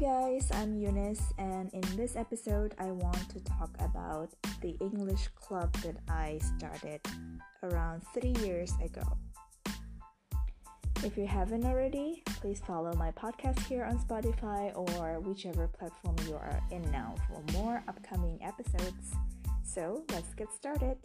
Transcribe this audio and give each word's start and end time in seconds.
guys, 0.00 0.48
I'm 0.52 0.78
Eunice, 0.78 1.20
and 1.36 1.68
in 1.74 1.82
this 1.94 2.16
episode, 2.16 2.74
I 2.78 2.90
want 2.90 3.28
to 3.28 3.40
talk 3.40 3.68
about 3.80 4.30
the 4.62 4.74
English 4.80 5.28
club 5.34 5.70
that 5.82 5.96
I 6.08 6.38
started 6.56 7.02
around 7.62 8.00
three 8.14 8.34
years 8.42 8.72
ago. 8.82 9.02
If 11.04 11.18
you 11.18 11.26
haven't 11.26 11.66
already, 11.66 12.22
please 12.40 12.62
follow 12.66 12.94
my 12.94 13.10
podcast 13.10 13.58
here 13.66 13.84
on 13.84 13.98
Spotify 13.98 14.74
or 14.74 15.20
whichever 15.20 15.68
platform 15.68 16.16
you 16.26 16.34
are 16.34 16.62
in 16.70 16.80
now 16.90 17.14
for 17.28 17.42
more 17.52 17.84
upcoming 17.86 18.38
episodes. 18.42 19.12
So 19.62 20.04
let's 20.12 20.32
get 20.32 20.50
started. 20.50 20.96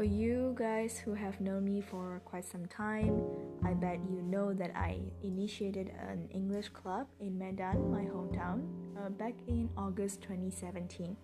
For 0.00 0.04
you 0.04 0.56
guys 0.58 0.98
who 0.98 1.12
have 1.12 1.42
known 1.42 1.66
me 1.66 1.82
for 1.82 2.22
quite 2.24 2.46
some 2.46 2.64
time, 2.68 3.22
I 3.62 3.74
bet 3.74 3.98
you 4.08 4.22
know 4.22 4.54
that 4.54 4.74
I 4.74 4.98
initiated 5.22 5.92
an 6.08 6.26
English 6.32 6.70
club 6.70 7.06
in 7.20 7.38
Medan, 7.38 7.90
my 7.90 8.04
hometown, 8.04 8.62
uh, 8.96 9.10
back 9.10 9.34
in 9.46 9.68
August 9.76 10.22
2017. 10.22 11.14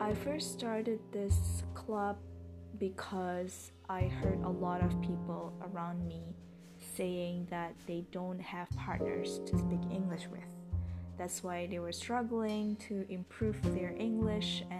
I 0.00 0.14
first 0.14 0.52
started 0.52 1.00
this 1.10 1.64
club 1.74 2.16
because 2.78 3.72
I 3.88 4.02
heard 4.02 4.40
a 4.44 4.48
lot 4.48 4.80
of 4.80 5.02
people 5.02 5.52
around 5.62 6.06
me 6.06 6.22
saying 6.94 7.48
that 7.50 7.74
they 7.88 8.04
don't 8.12 8.40
have 8.40 8.70
partners 8.76 9.40
to 9.46 9.58
speak 9.58 9.80
English 9.90 10.28
with. 10.30 10.46
That's 11.18 11.42
why 11.42 11.66
they 11.66 11.80
were 11.80 11.90
struggling 11.90 12.76
to 12.88 13.04
improve 13.08 13.60
their 13.74 13.96
English 13.98 14.62
and 14.70 14.79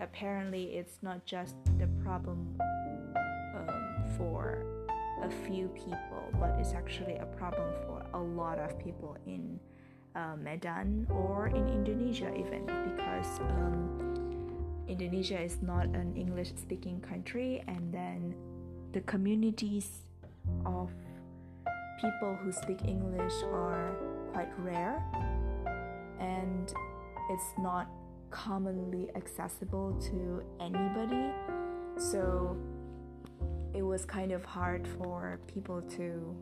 apparently 0.00 0.76
it's 0.76 0.98
not 1.02 1.24
just 1.24 1.54
the 1.78 1.86
problem 2.02 2.58
um, 2.60 4.04
for 4.16 4.64
a 5.22 5.30
few 5.46 5.68
people, 5.68 6.24
but 6.40 6.56
it's 6.58 6.72
actually 6.72 7.16
a 7.16 7.26
problem 7.26 7.68
for 7.86 8.04
a 8.14 8.18
lot 8.18 8.58
of 8.58 8.78
people 8.78 9.16
in 9.26 9.60
uh, 10.16 10.34
Medan 10.36 11.06
or 11.10 11.48
in 11.48 11.68
Indonesia, 11.68 12.32
even 12.34 12.64
because 12.66 13.40
um, 13.40 14.84
Indonesia 14.88 15.38
is 15.38 15.58
not 15.62 15.84
an 15.86 16.16
English 16.16 16.52
speaking 16.56 17.00
country, 17.00 17.62
and 17.68 17.92
then 17.92 18.34
the 18.92 19.00
communities 19.02 20.02
of 20.64 20.90
people 22.00 22.34
who 22.42 22.50
speak 22.50 22.82
English 22.84 23.34
are 23.52 23.94
quite 24.32 24.50
rare, 24.58 25.04
and 26.18 26.72
it's 27.30 27.52
not 27.58 27.86
commonly 28.30 29.08
accessible 29.14 30.00
to 30.00 30.42
anybody. 30.60 31.30
So 31.96 32.56
it 33.74 33.82
was 33.82 34.04
kind 34.04 34.32
of 34.32 34.44
hard 34.44 34.88
for 34.98 35.40
people 35.46 35.82
to, 35.96 36.36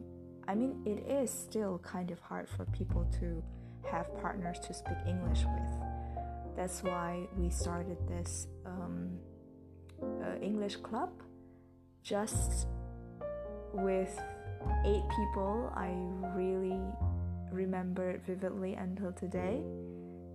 I 0.47 0.55
mean, 0.55 0.83
it 0.87 1.11
is 1.11 1.31
still 1.31 1.79
kind 1.79 2.11
of 2.11 2.21
hard 2.21 2.49
for 2.49 2.65
people 2.67 3.07
to 3.21 3.43
have 3.91 4.07
partners 4.21 4.59
to 4.61 4.75
speak 4.75 4.97
English 5.07 5.45
with. 5.45 6.57
That's 6.57 6.83
why 6.83 7.27
we 7.37 7.51
started 7.51 7.97
this 8.09 8.49
um, 8.67 9.19
uh, 10.03 10.37
English 10.43 10.77
club 10.77 11.11
just 12.03 12.67
with 13.73 14.21
eight 14.85 15.05
people. 15.17 15.73
I 15.77 15.91
really 16.37 16.81
remember 17.53 18.11
it 18.11 18.23
vividly 18.27 18.75
until 18.75 19.13
today 19.13 19.63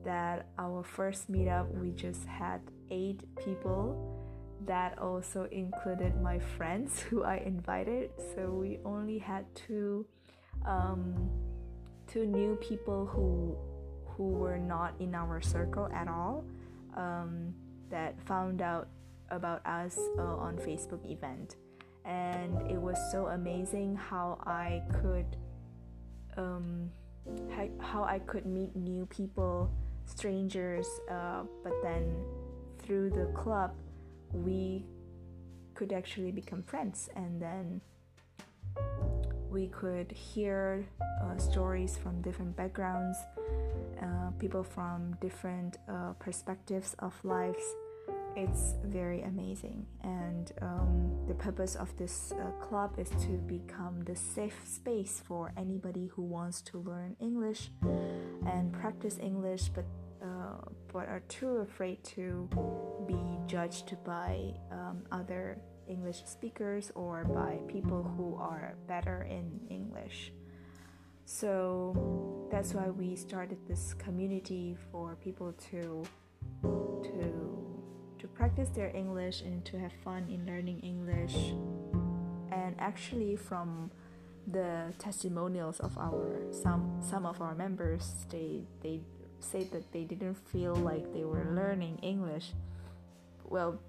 that 0.03 0.47
our 0.57 0.83
first 0.83 1.31
meetup 1.31 1.73
we 1.79 1.91
just 1.91 2.25
had 2.25 2.61
eight 2.89 3.22
people. 3.44 4.19
That 4.66 4.97
also 4.97 5.47
included 5.51 6.22
my 6.22 6.39
friends 6.39 7.00
who 7.09 7.23
I 7.23 7.38
invited. 7.45 8.11
So 8.35 8.50
we 8.50 8.79
only 8.85 9.17
had 9.17 9.45
two 9.55 10.05
um, 10.66 11.29
two 12.07 12.25
new 12.25 12.55
people 12.57 13.05
who 13.05 13.57
who 14.05 14.29
were 14.29 14.59
not 14.59 14.94
in 15.00 15.16
our 15.16 15.41
circle 15.41 15.89
at 15.94 16.07
all 16.07 16.45
um, 16.95 17.53
that 17.89 18.19
found 18.25 18.61
out 18.61 18.88
about 19.31 19.66
us 19.66 19.97
uh, 20.19 20.22
on 20.22 20.55
Facebook 20.57 21.03
event. 21.09 21.55
And 22.05 22.69
it 22.69 22.79
was 22.79 22.97
so 23.11 23.28
amazing 23.28 23.95
how 23.95 24.38
I 24.45 24.83
could 25.01 25.38
um, 26.38 26.91
how 27.79 28.03
I 28.03 28.19
could 28.19 28.45
meet 28.45 28.75
new 28.75 29.05
people 29.05 29.72
strangers, 30.06 30.88
uh, 31.09 31.44
but 31.64 31.74
then 31.81 32.16
through 32.80 33.09
the 33.09 33.25
club, 33.34 33.74
we 34.31 34.86
could 35.74 35.94
actually 35.94 36.31
become 36.31 36.64
friends, 36.64 37.09
and 37.16 37.41
then 37.41 37.81
we 39.50 39.68
could 39.68 40.12
hear 40.12 40.86
uh, 41.22 41.38
stories 41.38 41.97
from 41.97 42.22
different 42.22 42.56
backgrounds, 42.56 43.18
uh, 44.02 44.31
people 44.40 44.64
from 44.64 45.16
different 45.22 45.78
uh, 45.88 46.14
perspectives 46.20 46.96
of 47.00 47.14
lives. 47.24 47.64
It's 48.35 48.74
very 48.84 49.22
amazing, 49.22 49.85
and 50.02 50.52
um, 50.62 51.12
the 51.28 51.35
purpose 51.35 51.75
of 51.75 51.96
this 51.97 52.34
uh, 52.34 52.50
club 52.66 52.97
is 52.97 53.09
to 53.09 53.38
become 53.46 54.03
the 54.06 54.16
safe 54.16 54.59
space 54.66 55.22
for 55.24 55.53
anybody 55.56 56.08
who 56.08 56.24
wants 56.24 56.62
to 56.64 56.80
learn 56.80 57.16
English 57.20 57.70
and 58.47 58.71
practice 58.71 59.17
English, 59.19 59.69
but 59.69 59.85
uh, 60.23 60.55
but 60.91 61.09
are 61.09 61.21
too 61.27 61.57
afraid 61.57 62.03
to 62.03 62.47
be 63.07 63.19
judged 63.45 63.95
by 64.05 64.53
um, 64.71 65.03
other 65.11 65.57
English 65.87 66.23
speakers 66.25 66.91
or 66.95 67.25
by 67.25 67.59
people 67.67 68.03
who 68.15 68.35
are 68.39 68.75
better 68.87 69.27
in 69.29 69.59
English. 69.69 70.31
So 71.25 72.47
that's 72.51 72.73
why 72.73 72.89
we 72.89 73.15
started 73.15 73.57
this 73.67 73.93
community 73.95 74.77
for 74.91 75.15
people 75.15 75.53
to 75.71 76.03
to 76.61 77.63
to 78.19 78.27
practice 78.27 78.69
their 78.69 78.95
English 78.95 79.41
and 79.41 79.65
to 79.65 79.77
have 79.77 79.91
fun 80.03 80.27
in 80.29 80.45
learning 80.45 80.79
English. 80.79 81.35
And 82.51 82.75
actually, 82.79 83.35
from 83.35 83.91
the 84.47 84.93
testimonials 84.99 85.79
of 85.79 85.97
our 85.97 86.41
some 86.51 86.99
some 87.01 87.25
of 87.25 87.41
our 87.41 87.55
members, 87.55 88.25
they 88.29 88.63
they 88.81 89.01
say 89.39 89.63
that 89.65 89.91
they 89.91 90.03
didn't 90.03 90.35
feel 90.35 90.75
like 90.75 91.13
they 91.13 91.23
were 91.23 91.45
learning 91.51 91.99
English. 92.01 92.53
Well, 93.43 93.79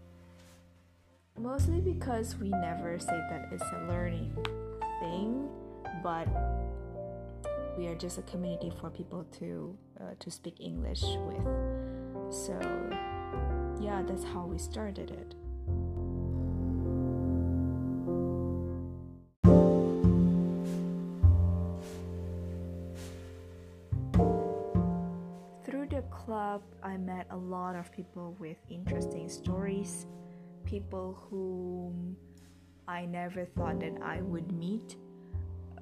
mostly 1.39 1.81
because 1.81 2.37
we 2.37 2.51
never 2.51 2.99
say 2.99 3.19
that 3.31 3.49
it's 3.53 3.63
a 3.63 3.87
learning 3.89 4.37
thing, 5.01 5.49
but 6.03 6.29
we 7.77 7.87
are 7.89 7.95
just 7.95 8.19
a 8.19 8.23
community 8.23 8.73
for 8.81 8.91
people 8.91 9.25
to 9.39 9.77
uh, 10.01 10.15
to 10.19 10.31
speak 10.31 10.61
English 10.61 11.03
with. 11.03 11.47
So 12.31 12.59
yeah, 13.81 14.03
that's 14.07 14.25
how 14.25 14.47
we 14.47 14.59
started 14.59 15.11
it. 15.11 15.35
Of 27.85 27.93
people 27.93 28.35
with 28.39 28.57
interesting 28.71 29.29
stories, 29.29 30.07
people 30.65 31.19
whom 31.29 32.17
I 32.89 33.05
never 33.05 33.45
thought 33.45 33.81
that 33.81 33.95
I 34.03 34.23
would 34.23 34.53
meet. 34.53 34.97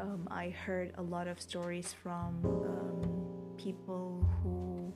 Um, 0.00 0.26
I 0.30 0.50
heard 0.50 0.92
a 0.98 1.02
lot 1.02 1.28
of 1.28 1.40
stories 1.40 1.94
from 2.02 2.40
um, 2.44 3.54
people 3.56 4.26
who 4.42 4.92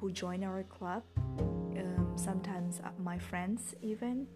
who 0.00 0.10
join 0.10 0.44
our 0.44 0.62
club 0.64 1.02
um, 1.16 2.12
sometimes 2.16 2.80
uh, 2.84 2.90
my 3.02 3.18
friends 3.18 3.74
even 3.80 4.26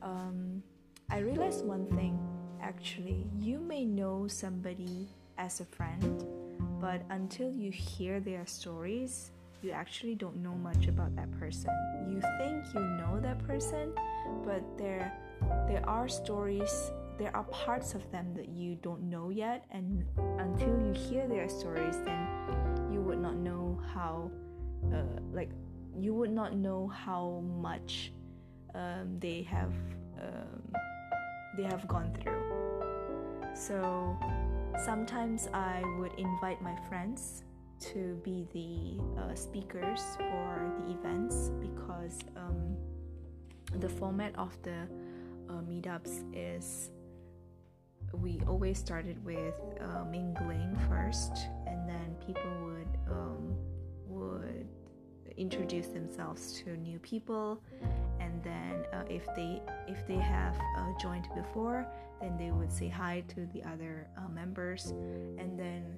um, 0.00 0.62
i 1.10 1.18
realized 1.18 1.64
one 1.64 1.86
thing 1.86 2.16
actually 2.62 3.26
you 3.40 3.58
may 3.58 3.84
know 3.84 4.28
somebody 4.28 5.08
as 5.36 5.58
a 5.58 5.64
friend 5.64 6.24
but 6.80 7.02
until 7.10 7.50
you 7.50 7.72
hear 7.72 8.20
their 8.20 8.46
stories 8.46 9.32
you 9.62 9.70
actually 9.70 10.14
don't 10.14 10.36
know 10.36 10.54
much 10.54 10.86
about 10.86 11.14
that 11.16 11.30
person 11.38 11.70
you 12.08 12.20
think 12.38 12.64
you 12.74 12.80
know 12.80 13.18
that 13.20 13.38
person 13.46 13.92
but 14.44 14.62
there 14.76 15.12
there 15.66 15.86
are 15.88 16.08
stories 16.08 16.90
there 17.18 17.34
are 17.34 17.44
parts 17.44 17.94
of 17.94 18.10
them 18.12 18.32
that 18.34 18.48
you 18.48 18.76
don't 18.76 19.02
know 19.02 19.30
yet 19.30 19.64
and 19.70 20.04
until 20.38 20.68
you 20.68 20.92
hear 20.92 21.26
their 21.26 21.48
stories 21.48 21.96
then 22.04 22.26
you 22.92 23.00
would 23.00 23.18
not 23.20 23.36
know 23.36 23.80
how 23.94 24.30
uh, 24.92 25.02
like 25.32 25.50
you 25.98 26.14
would 26.14 26.30
not 26.30 26.56
know 26.56 26.88
how 26.88 27.42
much 27.60 28.12
um, 28.74 29.18
they 29.18 29.42
have 29.42 29.72
um, 30.20 30.72
they 31.56 31.64
have 31.64 31.86
gone 31.88 32.12
through. 32.14 32.40
So 33.54 34.16
sometimes 34.84 35.48
I 35.52 35.82
would 35.98 36.12
invite 36.16 36.62
my 36.62 36.76
friends 36.88 37.42
to 37.80 38.20
be 38.24 38.46
the 38.52 39.20
uh, 39.20 39.34
speakers 39.34 40.00
for 40.16 40.72
the 40.80 40.92
events 40.92 41.50
because 41.60 42.18
um, 42.36 42.76
the 43.80 43.88
format 43.88 44.34
of 44.36 44.56
the 44.62 44.88
uh, 45.48 45.60
meetups 45.68 46.24
is 46.34 46.90
we 48.12 48.40
always 48.46 48.78
started 48.78 49.22
with 49.24 49.54
uh, 49.80 50.04
mingling 50.10 50.76
first, 50.88 51.32
and 51.66 51.88
then 51.88 52.16
people 52.26 52.50
would 52.64 52.98
um, 53.10 53.54
would 54.06 54.66
introduce 55.36 55.88
themselves 55.88 56.52
to 56.54 56.76
new 56.76 56.98
people, 57.00 57.62
and 58.18 58.42
then 58.42 58.84
uh, 58.92 59.04
if 59.08 59.26
they 59.36 59.60
if 59.86 60.06
they 60.06 60.16
have 60.16 60.56
uh, 60.78 60.92
joined 61.00 61.28
before, 61.34 61.86
then 62.20 62.36
they 62.38 62.50
would 62.50 62.72
say 62.72 62.88
hi 62.88 63.22
to 63.28 63.46
the 63.52 63.62
other 63.64 64.08
uh, 64.16 64.28
members, 64.28 64.86
and 65.38 65.58
then. 65.58 65.96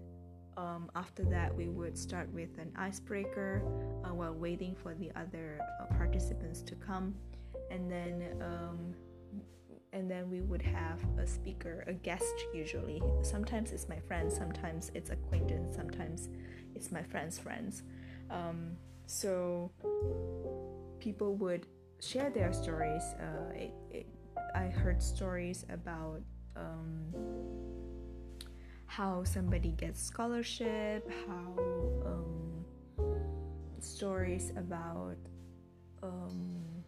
Um, 0.61 0.91
after 0.95 1.25
that, 1.25 1.55
we 1.55 1.69
would 1.69 1.97
start 1.97 2.31
with 2.35 2.59
an 2.59 2.71
icebreaker 2.77 3.63
uh, 4.05 4.13
while 4.13 4.35
waiting 4.35 4.75
for 4.75 4.95
the 4.95 5.11
other 5.17 5.59
uh, 5.81 5.87
participants 5.95 6.61
to 6.63 6.75
come, 6.75 7.15
and 7.71 7.91
then 7.91 8.25
um, 8.43 8.95
and 9.95 10.11
then 10.11 10.29
we 10.29 10.43
would 10.43 10.61
have 10.61 11.01
a 11.19 11.27
speaker, 11.27 11.85
a 11.87 11.95
guest 11.95 12.35
usually. 12.53 13.03
Sometimes 13.23 13.73
it's 13.73 13.89
my 13.89 13.99
friend, 14.01 14.31
sometimes 14.31 14.91
it's 14.95 15.09
acquaintance, 15.09 15.75
sometimes 15.75 16.29
it's 16.75 16.93
my 16.93 17.03
friend's 17.03 17.39
friends. 17.39 17.83
Um, 18.31 18.77
so 19.07 19.73
people 20.99 21.37
would 21.37 21.67
share 22.01 22.29
their 22.29 22.53
stories. 22.53 23.03
Uh, 23.19 23.55
it, 23.55 23.73
it, 23.91 24.07
I 24.55 24.65
heard 24.67 25.03
stories 25.03 25.65
about 25.71 26.21
um, 26.55 27.15
how 28.91 29.23
somebody 29.23 29.71
gets 29.71 30.03
scholarship, 30.03 31.09
how 31.29 31.55
um, 32.05 32.65
stories 33.79 34.51
about 34.57 35.17
um, 36.03 36.83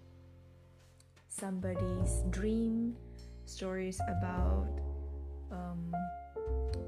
somebody's 1.29 2.25
dream, 2.31 2.97
stories 3.45 4.01
about 4.19 4.81
um, 5.53 5.93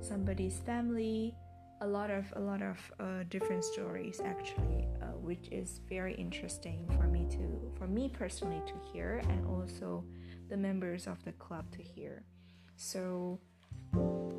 somebody's 0.00 0.58
family, 0.66 1.32
a 1.80 1.86
lot 1.86 2.10
of 2.10 2.24
a 2.34 2.40
lot 2.40 2.60
of 2.60 2.76
uh, 2.98 3.22
different 3.28 3.62
stories 3.62 4.20
actually, 4.24 4.88
uh, 5.00 5.14
which 5.22 5.46
is 5.52 5.80
very 5.88 6.14
interesting 6.14 6.90
for 6.96 7.06
me 7.06 7.24
to 7.30 7.72
for 7.78 7.86
me 7.86 8.08
personally 8.08 8.62
to 8.66 8.74
hear, 8.92 9.22
and 9.28 9.46
also 9.46 10.04
the 10.48 10.56
members 10.56 11.06
of 11.06 11.24
the 11.24 11.32
club 11.34 11.70
to 11.70 11.82
hear. 11.82 12.24
So 12.74 13.38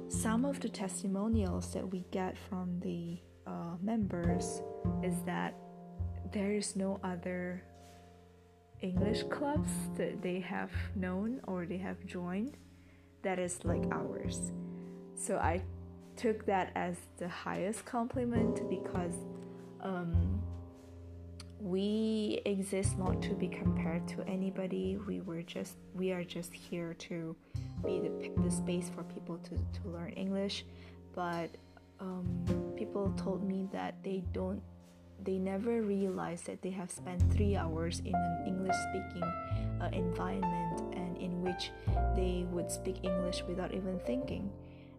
some 0.08 0.46
of 0.46 0.60
the 0.60 0.70
testimonials 0.70 1.74
that 1.74 1.90
we 1.90 2.06
get 2.12 2.38
from 2.50 2.80
the 2.80 3.18
uh, 3.48 3.76
members 3.82 4.62
is 5.04 5.16
that 5.26 5.56
there 6.32 6.52
is 6.52 6.76
no 6.76 7.00
other 7.04 7.64
English 8.82 9.24
clubs 9.24 9.70
that 9.98 10.22
they 10.22 10.40
have 10.40 10.72
known 10.96 11.42
or 11.48 11.66
they 11.66 11.78
have 11.78 12.06
joined 12.06 12.58
that 13.24 13.40
is 13.40 13.64
like 13.64 13.84
ours. 13.92 14.52
So 15.16 15.38
I 15.38 15.62
took 16.16 16.46
that 16.46 16.72
as 16.76 16.98
the 17.18 17.28
highest 17.28 17.86
compliment 17.86 18.70
because 18.70 19.16
um, 19.82 20.42
we 21.66 22.42
exist 22.46 22.96
not 23.00 23.24
to 23.24 23.34
be 23.34 23.48
compared 23.48 24.08
to 24.08 24.22
anybody. 24.28 25.00
We 25.08 25.22
were 25.22 25.42
just 25.42 25.78
we 25.96 26.12
are 26.12 26.24
just 26.24 26.54
here 26.54 26.94
to 27.10 27.36
be 27.84 28.00
the, 28.00 28.32
the 28.44 28.52
space 28.52 28.92
for 28.94 29.02
people 29.04 29.40
to, 29.40 29.50
to 29.50 29.90
learn 29.90 30.12
English. 30.12 30.64
But 31.16 31.50
um, 32.00 32.74
people 32.78 33.12
told 33.18 33.44
me 33.44 33.68
that 33.74 33.96
they 34.04 34.24
don't 34.32 34.62
they 35.24 35.40
never 35.40 35.82
realize 35.82 36.44
that 36.44 36.62
they 36.62 36.70
have 36.70 36.92
spent 36.92 37.20
three 37.34 37.56
hours 37.56 38.00
in 38.06 38.14
an 38.14 38.44
English 38.46 38.76
speaking 38.90 39.24
uh, 39.82 39.90
environment 39.92 40.82
and 40.96 41.18
in 41.18 41.42
which 41.42 41.72
they 42.16 42.46
would 42.52 42.70
speak 42.70 42.98
English 43.04 43.42
without 43.48 43.74
even 43.74 44.00
thinking. 44.06 44.52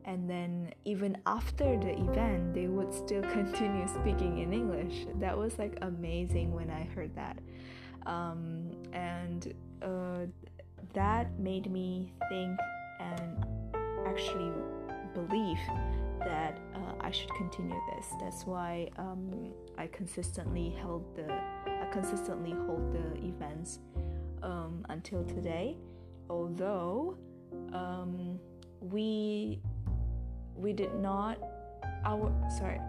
And 0.07 0.31
then, 0.31 0.73
even 0.85 1.19
after 1.27 1.77
the 1.79 1.99
event, 1.99 2.55
they 2.55 2.69
would 2.69 2.95
still 2.95 3.23
continue 3.39 3.87
speaking 3.89 4.39
in 4.39 4.53
English. 4.53 5.07
That 5.17 5.37
was 5.37 5.59
like 5.59 5.77
amazing 5.83 6.53
when 6.55 6.71
I 6.71 6.85
heard 6.95 7.15
that. 7.17 7.39
Um, 8.07 8.71
and 8.93 9.53
uh, 9.83 10.27
that 10.95 11.39
made 11.41 11.71
me 11.71 12.13
think 12.29 12.59
and 13.01 13.45
actually 14.07 14.53
believe 15.13 15.59
that 16.21 16.59
uh, 16.75 16.95
I 17.01 17.11
should 17.11 17.31
continue 17.35 17.79
this. 17.95 18.07
That's 18.21 18.47
why 18.47 18.89
um, 18.97 19.53
I 19.77 19.87
consistently 19.89 20.71
held 20.81 21.17
the 21.17 21.33
I 21.33 21.89
consistently 21.93 22.53
hold 22.53 22.93
the 22.93 23.27
events 23.27 23.81
um, 24.43 24.85
until 24.89 25.25
today. 25.25 25.77
Although 26.29 27.17
um, 27.73 28.39
we 28.81 29.61
we 30.59 30.73
did 30.73 30.95
not 30.95 31.39
our 32.05 32.33
sorry 32.59 32.81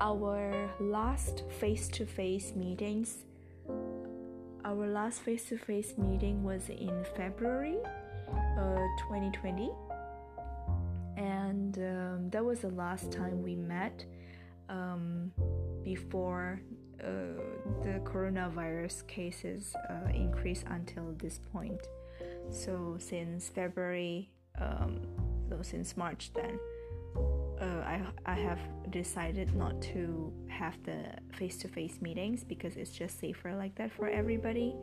our 0.00 0.70
last 0.80 1.44
face-to-face 1.58 2.54
meetings 2.54 3.24
our 4.64 4.86
last 4.86 5.20
face-to-face 5.20 5.94
meeting 5.96 6.42
was 6.42 6.68
in 6.68 7.04
February 7.16 7.78
uh, 8.58 8.86
2020 9.08 9.70
and 11.16 11.78
um, 11.78 12.30
that 12.30 12.44
was 12.44 12.60
the 12.60 12.70
last 12.70 13.10
time 13.10 13.42
we 13.42 13.54
met 13.56 14.04
um, 14.68 15.32
before 15.82 16.60
uh, 17.02 17.06
the 17.82 18.00
coronavirus 18.04 19.06
cases 19.06 19.74
uh, 19.90 20.10
increased 20.14 20.64
until 20.68 21.14
this 21.18 21.40
point. 21.52 21.80
So 22.50 22.96
since 22.98 23.48
February, 23.48 24.30
um, 24.60 25.00
so 25.48 25.58
since 25.62 25.96
March, 25.96 26.32
then 26.34 26.58
I 27.96 28.32
I 28.32 28.34
have 28.34 28.60
decided 28.90 29.54
not 29.54 29.80
to 29.92 30.32
have 30.48 30.76
the 30.84 31.00
face-to-face 31.38 32.00
meetings 32.00 32.44
because 32.44 32.76
it's 32.76 32.90
just 32.90 33.20
safer 33.20 33.54
like 33.54 33.74
that 33.76 33.90
for 33.92 34.08
everybody. 34.08 34.74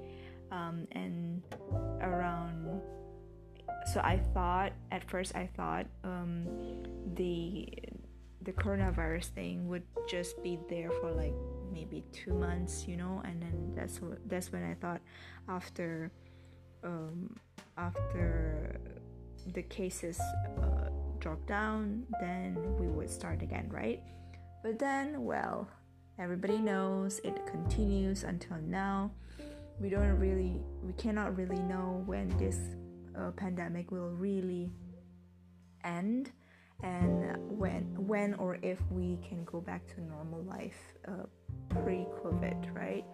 Um, 0.52 0.88
and 0.92 1.42
around 2.02 2.82
so 3.92 4.00
I 4.00 4.18
thought 4.34 4.72
at 4.92 5.04
first 5.10 5.36
I 5.36 5.50
thought 5.58 5.86
um, 6.04 6.46
the 7.16 7.68
the 8.42 8.52
coronavirus 8.52 9.28
thing 9.28 9.68
would 9.70 9.84
just 10.10 10.42
be 10.44 10.60
there 10.70 10.92
for 11.02 11.12
like 11.12 11.34
maybe 11.72 12.04
two 12.12 12.34
months, 12.34 12.88
you 12.88 12.98
know, 12.98 13.22
and 13.26 13.42
then 13.42 13.74
that's 13.76 14.00
that's 14.28 14.52
when 14.52 14.64
I 14.64 14.76
thought 14.76 15.02
after 15.50 16.12
um, 16.84 17.36
after 17.78 18.80
the 19.54 19.64
cases 19.64 20.20
uh, 20.62 20.90
drop 21.24 21.46
down, 21.48 22.04
then 22.20 22.58
we 22.78 22.88
would 22.88 23.10
start 23.10 23.42
again, 23.42 23.68
right? 23.70 24.04
But 24.62 24.78
then, 24.78 25.24
well, 25.24 25.70
everybody 26.20 26.58
knows 26.58 27.22
it 27.24 27.48
continues 27.48 28.24
until 28.24 28.58
now. 28.58 29.10
We 29.80 29.90
don't 29.90 30.20
really, 30.20 30.62
we 30.84 30.92
cannot 30.94 31.38
really 31.38 31.62
know 31.64 32.04
when 32.06 32.28
this 32.38 32.60
uh, 33.18 33.32
pandemic 33.32 33.90
will 33.90 34.10
really 34.10 34.70
end 35.86 36.32
and 36.82 37.38
when 37.48 37.84
when 38.08 38.34
or 38.36 38.58
if 38.62 38.80
we 38.92 39.18
can 39.28 39.44
go 39.46 39.62
back 39.62 39.86
to 39.88 40.02
normal 40.02 40.44
life 40.44 40.82
uh, 41.08 41.24
pre-covid 41.84 42.74
right 42.76 43.06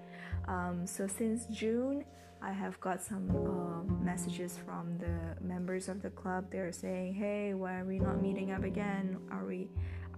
um, 0.47 0.85
so 0.87 1.05
since 1.07 1.45
june 1.47 2.03
i 2.41 2.51
have 2.51 2.79
got 2.79 3.01
some 3.01 3.29
uh, 3.29 4.03
messages 4.03 4.57
from 4.65 4.97
the 4.97 5.43
members 5.43 5.89
of 5.89 6.01
the 6.01 6.09
club. 6.09 6.45
They're 6.51 6.71
saying 6.71 7.13
hey 7.13 7.53
why 7.53 7.79
are 7.79 7.85
we 7.85 7.99
not 7.99 8.21
meeting 8.21 8.51
up 8.51 8.63
again? 8.63 9.17
Are 9.31 9.45
we 9.45 9.69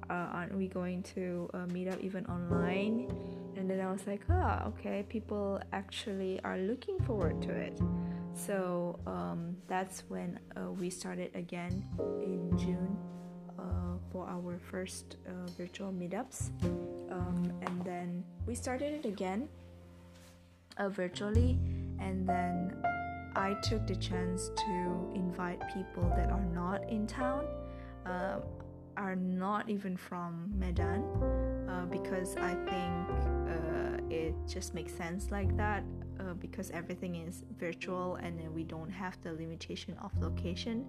uh, 0.09 0.27
aren't 0.37 0.55
we 0.57 0.67
going 0.67 1.03
to 1.15 1.49
uh, 1.53 1.65
meet 1.67 1.87
up 1.87 1.99
even 2.01 2.25
online? 2.25 3.09
And 3.57 3.69
then 3.69 3.79
i 3.81 3.91
was 3.91 4.07
like 4.07 4.21
ah 4.29 4.63
oh, 4.63 4.67
okay 4.69 5.05
people 5.07 5.59
actually 5.73 6.39
are 6.43 6.57
looking 6.57 6.99
forward 6.99 7.41
to 7.43 7.51
it. 7.51 7.79
So 8.33 8.99
um, 9.05 9.57
that's 9.67 10.03
when 10.07 10.39
uh, 10.55 10.71
we 10.71 10.89
started 10.89 11.31
again 11.35 11.85
in 12.21 12.57
June 12.57 12.97
uh, 13.59 13.97
for 14.11 14.27
our 14.27 14.59
first 14.71 15.17
uh, 15.27 15.31
virtual 15.57 15.91
meetups. 15.91 16.49
Um, 17.11 17.51
and 17.61 17.83
then 17.83 18.23
we 18.47 18.55
started 18.55 18.93
it 18.93 19.05
again 19.05 19.49
virtually, 20.89 21.59
and 22.01 22.27
then 22.27 22.75
I 23.35 23.53
took 23.61 23.87
the 23.87 23.95
chance 23.95 24.49
to 24.55 25.11
invite 25.15 25.61
people 25.73 26.11
that 26.17 26.31
are 26.31 26.45
not 26.53 26.89
in 26.89 27.07
town, 27.07 27.45
uh, 28.05 28.39
are 28.97 29.15
not 29.15 29.69
even 29.69 29.95
from 29.95 30.51
Medan, 30.57 31.03
uh, 31.69 31.85
because 31.85 32.35
I 32.35 32.55
think 32.69 33.31
it 34.11 34.35
just 34.45 34.73
makes 34.73 34.93
sense 34.93 35.31
like 35.31 35.55
that 35.55 35.83
uh, 36.19 36.33
because 36.33 36.69
everything 36.71 37.15
is 37.15 37.43
virtual 37.57 38.15
and 38.15 38.53
we 38.53 38.63
don't 38.63 38.89
have 38.89 39.17
the 39.23 39.31
limitation 39.31 39.95
of 40.03 40.11
location 40.19 40.85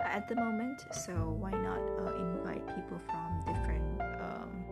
at 0.00 0.28
the 0.28 0.36
moment 0.36 0.82
so 0.92 1.14
why 1.40 1.50
not 1.50 1.80
uh, 1.98 2.14
invite 2.16 2.66
people 2.76 3.00
from 3.08 3.40
different 3.46 4.00
um, 4.20 4.64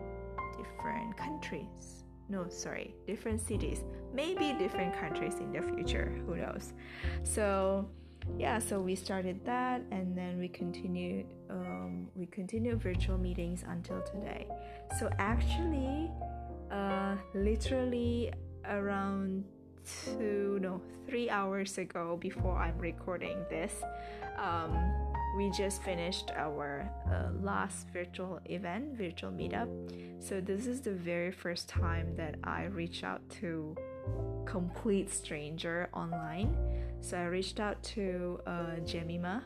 different 0.57 1.17
countries. 1.17 2.04
No, 2.27 2.47
sorry, 2.49 2.95
different 3.05 3.39
cities. 3.39 3.83
Maybe 4.13 4.53
different 4.57 4.97
countries 4.99 5.35
in 5.35 5.51
the 5.51 5.61
future. 5.61 6.15
Who 6.25 6.37
knows? 6.37 6.73
So, 7.23 7.87
yeah, 8.37 8.57
so 8.57 8.81
we 8.81 8.95
started 8.95 9.45
that, 9.45 9.81
and 9.91 10.17
then 10.17 10.39
we 10.39 10.47
continued. 10.47 11.27
Um, 11.49 12.07
we 12.15 12.25
continued 12.25 12.81
virtual 12.81 13.17
meetings 13.17 13.63
until 13.67 14.01
today. 14.01 14.47
So 14.99 15.09
actually, 15.19 16.09
uh, 16.71 17.15
literally 17.35 18.31
around 18.67 19.45
two, 19.85 20.57
no, 20.61 20.81
three 21.07 21.29
hours 21.29 21.77
ago, 21.77 22.17
before 22.19 22.57
I'm 22.57 22.79
recording 22.79 23.37
this, 23.49 23.73
um, 24.37 24.73
we 25.35 25.49
just 25.49 25.83
finished 25.83 26.31
our 26.35 26.89
uh, 27.11 27.29
last 27.41 27.87
virtual 27.89 28.39
event, 28.45 28.97
virtual 28.97 29.31
meetup. 29.31 29.69
So 30.19 30.39
this 30.39 30.65
is 30.65 30.81
the 30.81 30.93
very 30.93 31.31
first 31.31 31.67
time 31.67 32.15
that 32.15 32.35
I 32.43 32.65
reach 32.65 33.03
out 33.03 33.21
to 33.41 33.75
complete 34.45 35.11
stranger 35.13 35.89
online. 35.93 36.55
So 37.01 37.17
I 37.17 37.25
reached 37.25 37.59
out 37.59 37.83
to 37.95 38.39
uh, 38.47 38.75
Jemima 38.85 39.45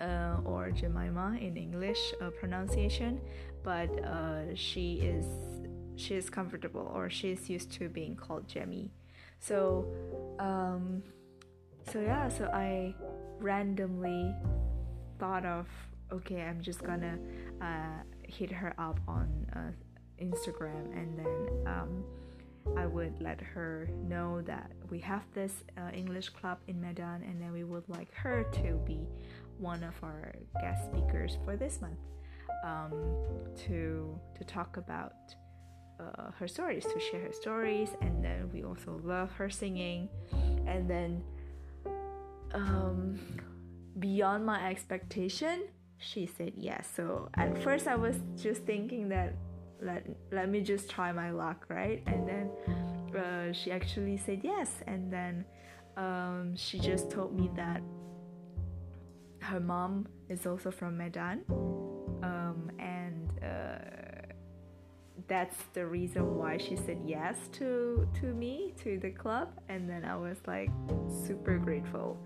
uh, 0.00 0.36
or 0.44 0.70
Jemima 0.70 1.38
in 1.40 1.56
English 1.56 2.00
uh, 2.20 2.30
pronunciation, 2.30 3.20
but 3.62 3.88
uh, 4.04 4.54
she 4.54 4.94
is 4.94 5.26
she 5.96 6.14
is 6.14 6.30
comfortable 6.30 6.90
or 6.94 7.10
she 7.10 7.30
is 7.30 7.50
used 7.50 7.70
to 7.72 7.88
being 7.88 8.16
called 8.16 8.48
Jemmy. 8.48 8.90
So 9.38 9.86
um, 10.38 11.02
so 11.90 12.00
yeah, 12.00 12.28
so 12.28 12.44
I 12.46 12.94
randomly 13.38 14.34
thought 15.18 15.44
of 15.44 15.66
okay, 16.12 16.42
I'm 16.42 16.60
just 16.60 16.82
gonna 16.82 17.18
uh, 17.60 18.02
hit 18.22 18.50
her 18.50 18.74
up 18.78 18.98
on 19.06 19.46
uh, 19.54 19.70
Instagram 20.22 20.92
and 20.92 21.18
then 21.18 21.66
um, 21.66 22.04
I 22.76 22.86
would 22.86 23.20
let 23.20 23.40
her 23.40 23.88
know 24.08 24.42
that 24.42 24.72
we 24.90 24.98
have 25.00 25.22
this 25.34 25.52
uh, 25.78 25.90
English 25.94 26.30
club 26.30 26.58
in 26.66 26.80
Medan 26.80 27.22
and 27.22 27.40
then 27.40 27.52
we 27.52 27.64
would 27.64 27.88
like 27.88 28.12
her 28.14 28.44
to 28.54 28.80
be 28.84 29.06
one 29.58 29.84
of 29.84 29.94
our 30.02 30.34
guest 30.60 30.86
speakers 30.86 31.38
for 31.44 31.56
this 31.56 31.80
month 31.80 31.98
um, 32.64 32.92
to 33.66 34.18
to 34.36 34.44
talk 34.44 34.76
about 34.76 35.14
uh, 36.00 36.30
her 36.38 36.48
stories 36.48 36.84
to 36.84 36.98
share 36.98 37.20
her 37.20 37.32
stories 37.32 37.90
and 38.00 38.24
then 38.24 38.50
we 38.52 38.64
also 38.64 39.00
love 39.04 39.30
her 39.32 39.50
singing. 39.50 40.08
And 40.66 40.88
then 40.88 41.22
um, 42.52 43.18
beyond 43.98 44.44
my 44.44 44.68
expectation 44.70 45.64
she 46.00 46.26
said 46.26 46.52
yes. 46.56 46.88
So 46.96 47.28
at 47.34 47.62
first 47.62 47.86
i 47.86 47.94
was 47.94 48.16
just 48.36 48.64
thinking 48.64 49.08
that 49.10 49.34
let 49.82 50.06
let 50.32 50.48
me 50.48 50.60
just 50.60 50.88
try 50.90 51.12
my 51.12 51.30
luck 51.30 51.66
right? 51.68 52.02
And 52.06 52.26
then 52.26 52.50
uh, 53.16 53.52
she 53.52 53.70
actually 53.70 54.16
said 54.16 54.40
yes. 54.42 54.70
And 54.86 55.12
then 55.12 55.44
um, 55.96 56.54
she 56.56 56.78
just 56.78 57.10
told 57.10 57.38
me 57.38 57.50
that 57.56 57.82
her 59.40 59.60
mom 59.60 60.06
is 60.28 60.46
also 60.46 60.70
from 60.70 60.96
medan. 60.96 61.44
Um, 62.22 62.70
and 62.78 63.30
uh, 63.42 64.19
that's 65.28 65.56
the 65.74 65.86
reason 65.86 66.36
why 66.36 66.56
she 66.58 66.76
said 66.76 66.98
yes 67.04 67.36
to 67.52 68.08
to 68.20 68.26
me 68.26 68.74
to 68.82 68.98
the 68.98 69.10
club. 69.10 69.48
And 69.68 69.88
then 69.88 70.04
i 70.04 70.16
was 70.16 70.38
like 70.46 70.70
super 71.26 71.58
grateful. 71.58 72.18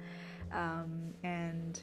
Um, 0.52 1.14
and 1.22 1.80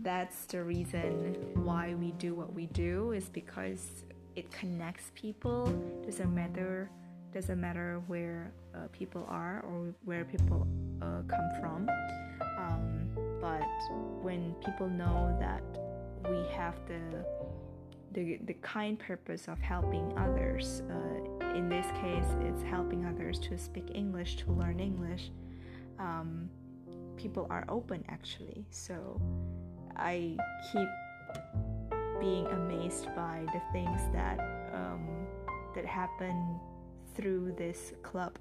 that's 0.00 0.44
the 0.46 0.62
reason 0.62 1.36
why 1.54 1.94
we 1.94 2.12
do 2.12 2.34
what 2.34 2.52
we 2.52 2.66
do 2.66 3.12
is 3.12 3.28
because 3.28 4.04
it 4.34 4.50
connects 4.50 5.10
people. 5.14 5.66
Doesn't 6.04 6.34
matter 6.34 6.90
doesn't 7.32 7.60
matter 7.60 8.02
where 8.06 8.50
uh, 8.74 8.86
people 8.92 9.26
are 9.28 9.60
or 9.68 9.92
where 10.04 10.24
people 10.24 10.66
uh, 11.02 11.20
come 11.28 11.50
from. 11.60 11.86
Um, 12.58 13.10
but 13.40 13.66
when 14.22 14.54
people 14.64 14.88
know 14.88 15.36
that 15.38 15.62
we 16.30 16.46
have 16.56 16.74
the 16.86 17.00
the, 18.16 18.38
the 18.46 18.54
kind 18.54 18.98
purpose 18.98 19.46
of 19.46 19.60
helping 19.60 20.12
others 20.18 20.82
uh, 20.90 21.54
in 21.54 21.68
this 21.68 21.86
case 22.00 22.26
it's 22.40 22.62
helping 22.62 23.04
others 23.04 23.38
to 23.38 23.56
speak 23.56 23.90
english 23.94 24.36
to 24.36 24.50
learn 24.50 24.80
english 24.80 25.30
um, 25.98 26.50
people 27.16 27.46
are 27.50 27.64
open 27.68 28.04
actually. 28.08 28.64
So 28.70 29.20
I 29.96 30.36
keep 30.70 30.88
being 32.20 32.46
amazed 32.46 33.06
by 33.14 33.44
the 33.52 33.60
things 33.72 34.00
that 34.12 34.38
um, 34.72 35.26
that 35.74 35.84
happen 35.84 36.58
through 37.14 37.54
this 37.56 37.92
club 38.02 38.38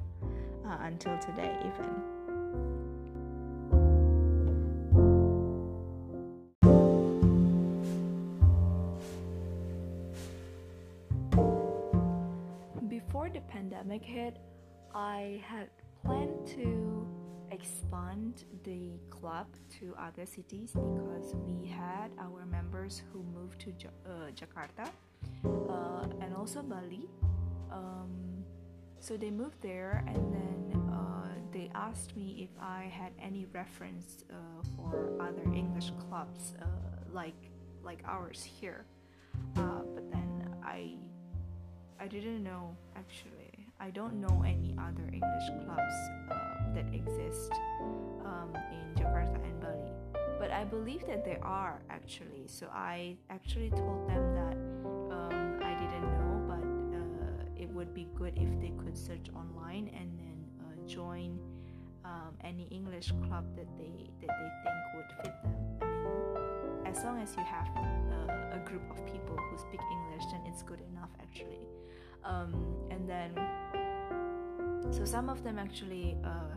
uh, 0.66 0.78
until 0.82 1.18
today 1.20 1.58
even. 1.62 2.15
Hit, 14.06 14.38
I 14.94 15.42
had 15.46 15.70
planned 16.04 16.48
to 16.56 17.08
expand 17.52 18.46
the 18.64 18.92
club 19.10 19.48
to 19.80 19.96
other 19.98 20.26
cities 20.26 20.72
because 20.72 21.34
we 21.48 21.68
had 21.68 22.12
our 22.20 22.46
members 22.46 23.02
who 23.12 23.24
moved 23.24 23.60
to 23.62 23.72
uh, 23.72 24.32
Jakarta 24.32 24.88
uh, 25.46 26.08
and 26.22 26.36
also 26.36 26.62
Bali. 26.62 27.08
Um, 27.72 28.44
so 29.00 29.18
they 29.18 29.32
moved 29.32 29.62
there 29.62 30.04
and 30.08 30.34
then 30.34 30.82
uh, 30.92 31.28
they 31.52 31.70
asked 31.74 32.16
me 32.16 32.48
if 32.50 32.62
I 32.62 32.92
had 32.92 33.12
any 33.22 33.46
reference 33.54 34.24
uh, 34.30 34.36
for 34.76 35.18
other 35.20 35.44
English 35.54 35.92
clubs 36.08 36.54
uh, 36.62 36.66
like 37.12 37.42
like 37.84 38.02
ours 38.06 38.44
here. 38.44 38.86
Uh, 39.58 39.84
but 39.94 40.12
then 40.12 40.50
I 40.64 40.96
I 42.00 42.08
didn't 42.08 42.44
know 42.44 42.76
actually. 42.96 43.35
I 43.80 43.90
don't 43.90 44.22
know 44.22 44.44
any 44.46 44.74
other 44.80 45.04
English 45.12 45.48
clubs 45.66 45.96
that 46.74 46.86
exist 46.94 47.52
um, 48.26 48.52
in 48.72 48.96
Jakarta 48.96 49.36
and 49.44 49.60
Bali. 49.60 49.92
But 50.40 50.52
I 50.52 50.64
believe 50.64 51.06
that 51.08 51.24
there 51.26 51.44
are 51.44 51.82
actually. 51.90 52.48
So 52.48 52.68
I 52.74 53.18
actually 53.30 53.70
told 53.70 54.10
them 54.10 54.24
that 54.36 54.58
um, 55.14 55.60
I 55.62 55.74
didn't 55.80 56.08
know, 56.20 56.34
but 56.48 56.64
uh, 56.98 57.62
it 57.62 57.70
would 57.70 57.94
be 57.94 58.08
good 58.16 58.34
if 58.36 58.50
they 58.60 58.72
could 58.84 58.98
search 58.98 59.28
online 59.36 59.92
and 59.94 60.10
then 60.20 60.38
uh, 60.62 60.88
join 60.88 61.40
um, 62.06 62.36
any 62.44 62.68
English 62.72 63.12
club 63.28 63.46
that 63.56 63.68
they 63.78 64.10
that 64.22 64.34
they 64.40 64.52
think 64.64 64.82
would 64.96 65.12
fit 65.22 65.36
them. 65.44 65.56
I 65.82 65.88
mean, 65.88 66.88
as 66.88 67.04
long 67.04 67.20
as 67.22 67.36
you 67.36 67.44
have 67.44 67.68
uh, 67.76 68.58
a 68.58 68.62
group 68.66 68.84
of 68.92 69.06
people 69.06 69.36
who 69.36 69.58
speak 69.58 69.82
English, 69.92 70.26
then 70.32 70.42
it's 70.46 70.64
good 70.64 70.82
enough 70.92 71.10
actually. 71.22 71.68
Um, 72.26 72.54
and 72.90 73.08
then 73.08 73.32
so 74.92 75.06
some 75.06 75.30
of 75.30 75.44
them 75.44 75.60
actually 75.60 76.18
uh, 76.24 76.56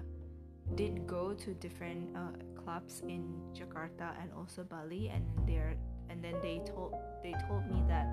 did 0.75 1.07
go 1.07 1.33
to 1.35 1.55
different 1.55 2.17
uh, 2.17 2.61
clubs 2.63 3.03
in 3.09 3.41
Jakarta 3.55 4.13
and 4.21 4.31
also 4.37 4.65
Bali, 4.65 5.09
and 5.09 5.25
there 5.47 5.75
and 6.11 6.23
then 6.23 6.35
they 6.43 6.61
told 6.67 6.95
they 7.23 7.35
told 7.49 7.67
me 7.67 7.83
that 7.89 8.07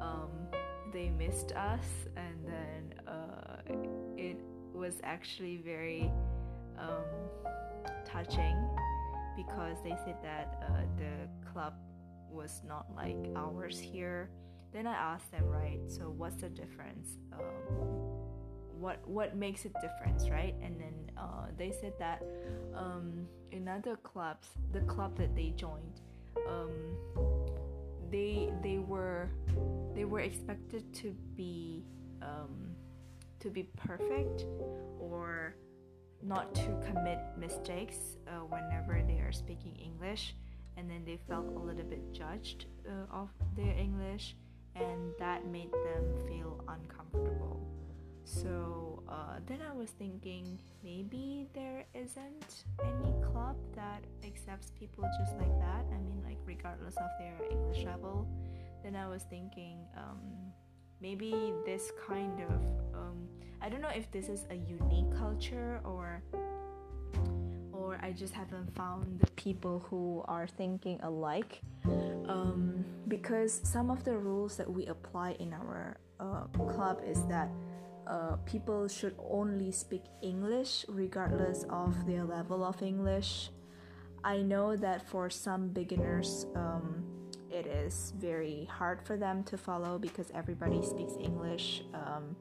um, 0.00 0.30
they 0.92 1.10
missed 1.10 1.52
us, 1.52 1.86
and 2.16 2.36
then 2.46 2.94
uh, 3.06 3.56
it 4.16 4.38
was 4.72 5.00
actually 5.02 5.56
very 5.56 6.10
um, 6.78 7.08
touching 8.04 8.56
because 9.36 9.76
they 9.82 9.96
said 10.04 10.16
that 10.22 10.62
uh, 10.62 10.82
the 10.96 11.28
club 11.50 11.74
was 12.30 12.62
not 12.66 12.86
like 12.94 13.16
ours 13.36 13.78
here. 13.78 14.30
Then 14.78 14.86
I 14.86 14.94
asked 14.94 15.32
them, 15.32 15.44
right? 15.48 15.80
So 15.88 16.14
what's 16.16 16.36
the 16.36 16.48
difference? 16.48 17.08
Um, 17.32 17.40
what 18.78 19.00
what 19.08 19.34
makes 19.34 19.64
it 19.64 19.72
difference 19.82 20.30
right 20.30 20.54
and 20.62 20.78
then 20.80 20.94
uh, 21.18 21.46
they 21.56 21.72
said 21.72 21.94
that 21.98 22.22
um, 22.76 23.26
in 23.50 23.66
other 23.66 23.96
clubs 23.96 24.50
the 24.70 24.82
club 24.82 25.18
that 25.18 25.34
they 25.34 25.52
joined 25.56 26.00
um, 26.48 26.70
they 28.08 28.52
they 28.62 28.78
were 28.78 29.30
they 29.96 30.04
were 30.04 30.20
expected 30.20 30.84
to 30.94 31.12
be 31.34 31.82
um, 32.22 32.70
to 33.40 33.50
be 33.50 33.64
perfect 33.74 34.46
or 35.00 35.56
not 36.22 36.54
to 36.54 36.68
commit 36.86 37.18
mistakes 37.36 38.16
uh, 38.28 38.44
whenever 38.46 39.02
they 39.08 39.18
are 39.18 39.32
speaking 39.32 39.74
English 39.74 40.36
and 40.76 40.88
then 40.88 41.02
they 41.04 41.18
felt 41.28 41.48
a 41.48 41.58
little 41.58 41.82
bit 41.82 42.12
judged 42.12 42.66
uh, 42.86 43.12
of 43.12 43.28
their 43.56 43.72
English 43.72 44.36
and 44.80 45.12
that 45.18 45.46
made 45.46 45.72
them 45.72 46.04
feel 46.26 46.62
uncomfortable 46.68 47.60
so 48.24 49.02
uh, 49.08 49.38
then 49.46 49.60
I 49.68 49.74
was 49.74 49.90
thinking 49.90 50.58
maybe 50.84 51.48
there 51.54 51.84
isn't 51.94 52.64
any 52.84 53.14
club 53.32 53.56
that 53.74 54.04
accepts 54.22 54.70
people 54.78 55.08
just 55.18 55.34
like 55.38 55.58
that. 55.60 55.86
I 55.90 55.98
mean, 56.02 56.22
like, 56.26 56.36
regardless 56.44 56.94
of 56.96 57.08
their 57.18 57.34
English 57.50 57.84
level. 57.84 58.28
Then 58.84 58.96
I 58.96 59.08
was 59.08 59.22
thinking, 59.22 59.78
um, 59.96 60.20
maybe 61.00 61.54
this 61.64 61.90
kind 62.06 62.38
of 62.42 62.60
um, 62.94 63.28
I 63.60 63.68
don't 63.68 63.80
know 63.80 63.90
if 63.94 64.10
this 64.10 64.28
is 64.28 64.44
a 64.50 64.54
unique 64.54 65.10
culture 65.16 65.80
or 65.84 66.22
or 67.72 67.98
I 68.02 68.12
just 68.12 68.34
haven't 68.34 68.74
found 68.74 69.20
the 69.20 69.30
people 69.32 69.84
who 69.88 70.22
are 70.28 70.46
thinking 70.46 71.00
alike. 71.02 71.60
Um, 72.28 72.84
because 73.08 73.60
some 73.64 73.90
of 73.90 74.04
the 74.04 74.16
rules 74.16 74.56
that 74.56 74.70
we 74.70 74.86
apply 74.86 75.36
in 75.40 75.52
our 75.54 75.98
uh, 76.20 76.44
club 76.68 77.00
is 77.06 77.24
that 77.26 77.50
uh, 78.06 78.36
people 78.44 78.88
should 78.88 79.14
only 79.30 79.70
speak 79.70 80.02
English 80.22 80.84
regardless 80.88 81.64
of 81.70 82.06
their 82.06 82.24
level 82.24 82.64
of 82.64 82.82
English. 82.82 83.50
I 84.24 84.38
know 84.42 84.76
that 84.76 85.08
for 85.08 85.30
some 85.30 85.68
beginners, 85.68 86.46
um, 86.54 87.04
it 87.50 87.66
is 87.66 88.12
very 88.18 88.68
hard 88.70 89.00
for 89.02 89.16
them 89.16 89.44
to 89.44 89.56
follow 89.56 89.98
because 89.98 90.30
everybody 90.34 90.82
speaks 90.82 91.14
English. 91.20 91.82
Um, 91.94 92.36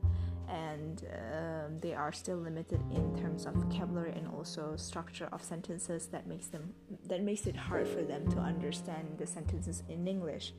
and 0.48 1.04
um, 1.14 1.80
they 1.80 1.94
are 1.94 2.12
still 2.12 2.38
limited 2.38 2.82
in 2.92 3.16
terms 3.20 3.46
of 3.46 3.54
vocabulary 3.56 4.12
and 4.12 4.28
also 4.28 4.76
structure 4.76 5.28
of 5.32 5.44
sentences 5.44 6.08
that 6.08 6.28
makes 6.28 6.48
them 6.48 6.74
that 7.08 7.22
makes 7.22 7.46
it 7.48 7.56
hard 7.56 7.88
for 7.88 8.02
them 8.02 8.30
to 8.32 8.38
understand 8.40 9.16
the 9.18 9.28
sentences 9.28 9.84
in 9.90 10.08
English. 10.08 10.54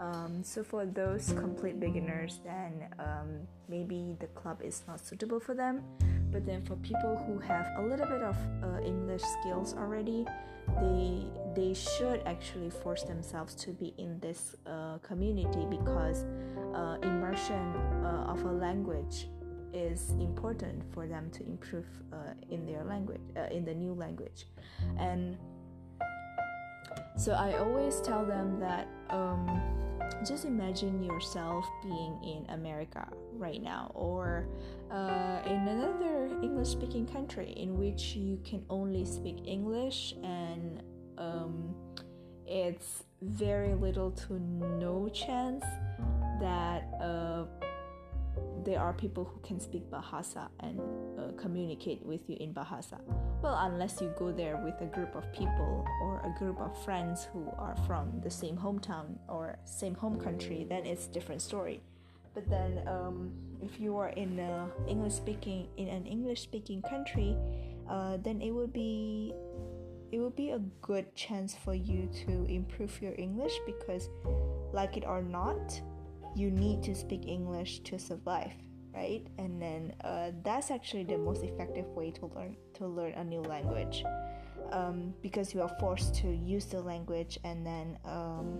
Um, 0.00 0.44
so 0.44 0.62
for 0.62 0.86
those 0.86 1.32
complete 1.32 1.80
beginners, 1.80 2.40
then 2.44 2.86
um, 3.00 3.48
maybe 3.68 4.16
the 4.20 4.28
club 4.28 4.60
is 4.62 4.82
not 4.86 5.04
suitable 5.04 5.40
for 5.40 5.54
them. 5.54 5.82
But 6.30 6.46
then 6.46 6.62
for 6.64 6.76
people 6.76 7.16
who 7.26 7.38
have 7.38 7.66
a 7.78 7.82
little 7.82 8.06
bit 8.06 8.22
of 8.22 8.36
uh, 8.62 8.80
English 8.84 9.22
skills 9.40 9.74
already, 9.74 10.26
they 10.80 11.26
they 11.56 11.74
should 11.74 12.22
actually 12.26 12.70
force 12.70 13.02
themselves 13.02 13.54
to 13.54 13.70
be 13.70 13.94
in 13.98 14.20
this 14.20 14.54
uh, 14.66 14.98
community 14.98 15.66
because 15.68 16.24
uh, 16.78 16.96
immersion 17.02 17.74
uh, 18.04 18.32
of 18.32 18.44
a 18.44 18.52
language 18.52 19.28
is 19.72 20.10
important 20.20 20.82
for 20.94 21.06
them 21.06 21.30
to 21.30 21.44
improve 21.44 21.86
uh, 22.12 22.16
in 22.50 22.64
their 22.66 22.84
language 22.84 23.20
uh, 23.36 23.54
in 23.56 23.64
the 23.64 23.74
new 23.74 23.92
language. 23.92 24.46
And 24.98 25.36
so 27.18 27.32
i 27.32 27.52
always 27.58 28.00
tell 28.00 28.24
them 28.24 28.60
that 28.60 28.86
um, 29.10 29.60
just 30.26 30.44
imagine 30.44 31.02
yourself 31.02 31.66
being 31.82 32.16
in 32.22 32.46
america 32.50 33.06
right 33.32 33.62
now 33.62 33.90
or 33.94 34.46
uh, 34.90 35.40
in 35.46 35.66
another 35.66 36.28
english 36.42 36.68
speaking 36.68 37.06
country 37.06 37.52
in 37.56 37.76
which 37.76 38.14
you 38.14 38.40
can 38.44 38.64
only 38.70 39.04
speak 39.04 39.38
english 39.46 40.14
and 40.22 40.82
um, 41.18 41.74
it's 42.46 43.02
very 43.20 43.74
little 43.74 44.12
to 44.12 44.38
no 44.78 45.08
chance 45.08 45.64
that 46.40 46.88
uh, 47.00 47.44
there 48.64 48.80
are 48.80 48.92
people 48.92 49.24
who 49.24 49.40
can 49.40 49.60
speak 49.60 49.90
Bahasa 49.90 50.48
and 50.60 50.78
uh, 51.18 51.32
communicate 51.40 52.04
with 52.04 52.20
you 52.28 52.36
in 52.40 52.52
Bahasa. 52.52 53.00
Well, 53.42 53.56
unless 53.62 54.00
you 54.00 54.12
go 54.18 54.32
there 54.32 54.56
with 54.64 54.80
a 54.80 54.86
group 54.86 55.14
of 55.14 55.30
people 55.32 55.86
or 56.02 56.20
a 56.24 56.38
group 56.38 56.60
of 56.60 56.76
friends 56.84 57.26
who 57.32 57.48
are 57.58 57.76
from 57.86 58.20
the 58.22 58.30
same 58.30 58.56
hometown 58.56 59.16
or 59.28 59.56
same 59.64 59.94
home 59.94 60.18
country, 60.20 60.66
then 60.68 60.84
it's 60.86 61.06
different 61.06 61.40
story. 61.40 61.80
But 62.34 62.48
then, 62.48 62.82
um, 62.86 63.32
if 63.62 63.80
you 63.80 63.96
are 63.96 64.10
in 64.10 64.38
a 64.38 64.68
English 64.86 65.14
speaking 65.14 65.68
in 65.76 65.88
an 65.88 66.06
English 66.06 66.42
speaking 66.42 66.82
country, 66.82 67.36
uh, 67.88 68.18
then 68.22 68.40
it 68.42 68.50
would 68.50 68.72
be 68.72 69.34
it 70.12 70.18
would 70.20 70.36
be 70.36 70.50
a 70.50 70.60
good 70.80 71.14
chance 71.14 71.54
for 71.54 71.74
you 71.74 72.08
to 72.26 72.44
improve 72.48 73.00
your 73.02 73.14
English 73.18 73.52
because, 73.66 74.08
like 74.72 74.96
it 74.96 75.04
or 75.04 75.20
not, 75.20 75.80
you 76.34 76.50
need 76.50 76.82
to 76.84 76.94
speak 76.94 77.26
English 77.26 77.80
to 77.80 77.98
survive, 77.98 78.52
right? 78.94 79.26
And 79.38 79.60
then 79.60 79.94
uh, 80.04 80.30
that's 80.42 80.70
actually 80.70 81.04
the 81.04 81.18
most 81.18 81.42
effective 81.42 81.86
way 81.96 82.10
to 82.12 82.26
learn 82.26 82.56
to 82.74 82.86
learn 82.86 83.12
a 83.14 83.24
new 83.24 83.40
language, 83.42 84.04
um, 84.72 85.14
because 85.22 85.54
you 85.54 85.62
are 85.62 85.74
forced 85.80 86.14
to 86.16 86.28
use 86.28 86.66
the 86.66 86.80
language 86.80 87.38
and 87.44 87.66
then. 87.66 87.98
Um, 88.04 88.58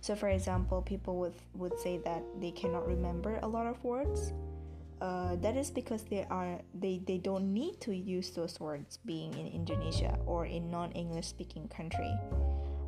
so, 0.00 0.14
for 0.14 0.28
example, 0.28 0.80
people 0.82 1.16
would 1.18 1.34
would 1.54 1.78
say 1.78 1.98
that 2.04 2.22
they 2.40 2.50
cannot 2.50 2.86
remember 2.86 3.38
a 3.42 3.48
lot 3.48 3.66
of 3.66 3.82
words. 3.84 4.32
Uh, 5.00 5.36
that 5.36 5.56
is 5.56 5.70
because 5.70 6.04
they 6.04 6.26
are 6.28 6.60
they, 6.74 7.00
they 7.06 7.16
don't 7.16 7.54
need 7.54 7.80
to 7.80 7.96
use 7.96 8.30
those 8.32 8.60
words 8.60 8.98
being 9.06 9.32
in 9.32 9.46
Indonesia 9.48 10.18
or 10.26 10.44
in 10.44 10.70
non-English 10.70 11.26
speaking 11.26 11.68
country. 11.68 12.12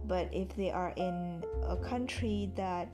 But 0.04 0.28
if 0.32 0.54
they 0.54 0.70
are 0.70 0.92
in 0.96 1.42
a 1.64 1.76
country 1.76 2.52
that 2.56 2.92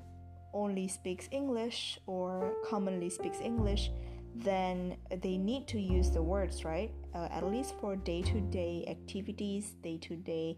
only 0.62 0.88
speaks 0.88 1.28
English 1.30 1.98
or 2.06 2.54
commonly 2.68 3.10
speaks 3.10 3.40
English, 3.40 3.90
then 4.34 4.96
they 5.22 5.36
need 5.36 5.66
to 5.68 5.80
use 5.80 6.10
the 6.10 6.22
words, 6.22 6.64
right? 6.64 6.92
Uh, 7.14 7.28
at 7.30 7.44
least 7.44 7.74
for 7.80 7.96
day 7.96 8.22
to 8.22 8.40
day 8.40 8.84
activities, 8.88 9.76
day 9.82 9.98
to 9.98 10.16
day 10.16 10.56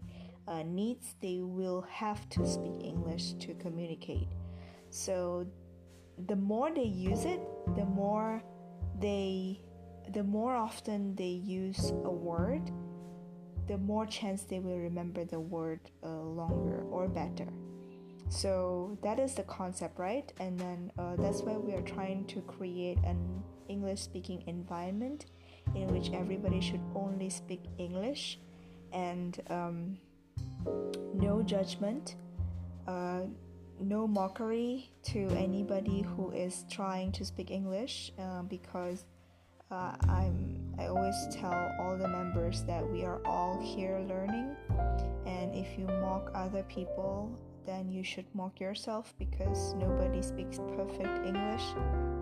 needs, 0.65 1.15
they 1.21 1.39
will 1.41 1.81
have 1.89 2.27
to 2.29 2.45
speak 2.45 2.83
English 2.83 3.33
to 3.33 3.53
communicate. 3.55 4.27
So 4.89 5.47
the 6.27 6.35
more 6.35 6.71
they 6.73 6.83
use 6.83 7.25
it, 7.25 7.39
the 7.75 7.85
more 7.85 8.43
they 8.99 9.61
the 10.13 10.23
more 10.23 10.55
often 10.55 11.15
they 11.15 11.39
use 11.63 11.91
a 12.03 12.11
word, 12.11 12.69
the 13.67 13.77
more 13.77 14.05
chance 14.05 14.43
they 14.43 14.59
will 14.59 14.77
remember 14.77 15.23
the 15.23 15.39
word 15.39 15.79
uh, 16.03 16.09
longer 16.09 16.83
or 16.89 17.07
better. 17.07 17.47
So 18.31 18.97
that 19.03 19.19
is 19.19 19.35
the 19.35 19.43
concept, 19.43 19.99
right? 19.99 20.31
And 20.39 20.57
then 20.57 20.91
uh, 20.97 21.17
that's 21.17 21.41
why 21.41 21.57
we 21.57 21.73
are 21.73 21.81
trying 21.81 22.25
to 22.27 22.39
create 22.41 22.97
an 23.03 23.43
English 23.67 23.99
speaking 23.99 24.41
environment 24.47 25.25
in 25.75 25.87
which 25.87 26.11
everybody 26.13 26.61
should 26.61 26.79
only 26.95 27.29
speak 27.29 27.61
English 27.77 28.39
and 28.93 29.37
um, 29.49 29.97
no 31.13 31.41
judgment, 31.41 32.15
uh, 32.87 33.23
no 33.81 34.07
mockery 34.07 34.89
to 35.11 35.27
anybody 35.35 36.01
who 36.01 36.31
is 36.31 36.63
trying 36.71 37.11
to 37.11 37.25
speak 37.25 37.51
English 37.51 38.13
uh, 38.17 38.43
because 38.43 39.03
uh, 39.71 39.95
I'm 40.07 40.73
I 40.79 40.87
always 40.87 41.15
tell 41.31 41.75
all 41.79 41.97
the 41.97 42.07
members 42.07 42.63
that 42.63 42.89
we 42.89 43.03
are 43.03 43.19
all 43.25 43.59
here 43.61 43.99
learning 44.07 44.55
and 45.25 45.53
if 45.53 45.77
you 45.77 45.85
mock 45.85 46.31
other 46.33 46.63
people 46.63 47.37
then 47.65 47.89
you 47.89 48.03
should 48.03 48.25
mock 48.33 48.59
yourself 48.59 49.13
because 49.17 49.73
nobody 49.75 50.21
speaks 50.21 50.59
perfect 50.75 51.25
English, 51.25 51.63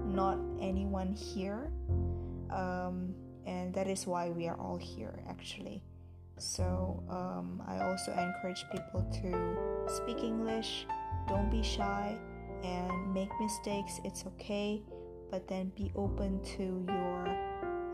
not 0.05 0.37
anyone 0.59 1.13
here. 1.13 1.71
Um, 2.49 3.13
and 3.45 3.73
that 3.73 3.87
is 3.87 4.05
why 4.05 4.29
we 4.29 4.47
are 4.47 4.59
all 4.59 4.77
here 4.77 5.23
actually. 5.29 5.83
So 6.37 7.03
um, 7.09 7.61
I 7.67 7.79
also 7.79 8.11
encourage 8.11 8.63
people 8.71 9.03
to 9.21 9.93
speak 9.93 10.23
English, 10.23 10.85
don't 11.27 11.49
be 11.51 11.63
shy, 11.63 12.17
and 12.63 13.13
make 13.13 13.29
mistakes. 13.39 13.99
It's 14.03 14.25
okay, 14.25 14.81
but 15.31 15.47
then 15.47 15.71
be 15.75 15.91
open 15.95 16.41
to 16.57 16.85
your 16.87 17.27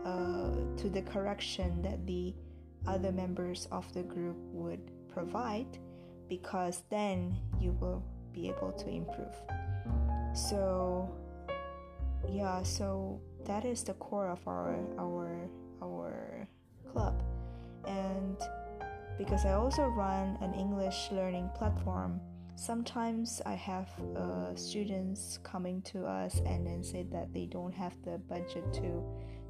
uh, 0.04 0.76
to 0.76 0.88
the 0.88 1.02
correction 1.02 1.82
that 1.82 2.06
the 2.06 2.32
other 2.86 3.10
members 3.10 3.66
of 3.72 3.92
the 3.92 4.02
group 4.02 4.36
would 4.52 4.92
provide 5.08 5.78
because 6.28 6.82
then 6.90 7.36
you 7.60 7.72
will 7.80 8.02
be 8.32 8.48
able 8.48 8.72
to 8.72 8.88
improve. 8.88 9.34
So 10.34 11.10
yeah, 12.28 12.62
so 12.62 13.20
that 13.44 13.64
is 13.64 13.82
the 13.82 13.94
core 13.94 14.28
of 14.28 14.46
our 14.46 14.76
our 14.98 15.48
our 15.82 16.48
club. 16.92 17.22
And 17.86 18.36
because 19.18 19.44
I 19.46 19.52
also 19.52 19.86
run 19.86 20.36
an 20.40 20.52
English 20.54 21.08
learning 21.12 21.50
platform, 21.54 22.20
sometimes 22.56 23.40
I 23.46 23.54
have 23.54 23.88
uh, 24.16 24.54
students 24.54 25.38
coming 25.42 25.80
to 25.82 26.04
us 26.04 26.40
and 26.44 26.66
then 26.66 26.82
say 26.82 27.04
that 27.12 27.32
they 27.32 27.46
don't 27.46 27.72
have 27.72 27.94
the 28.02 28.18
budget 28.18 28.72
to 28.74 29.02